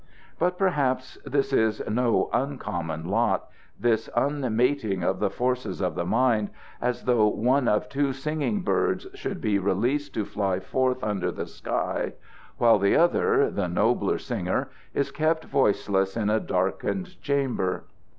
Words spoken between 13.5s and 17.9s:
the nobler singer is kept voiceless in a darkened chamber.